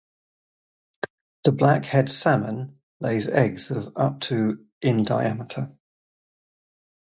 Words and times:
The 1.43 1.51
blackhead 1.51 2.09
salmon 2.09 2.79
lays 3.01 3.27
eggs 3.27 3.69
of 3.69 3.93
up 3.95 4.19
to 4.21 4.65
in 4.81 5.03
diameter. 5.03 5.75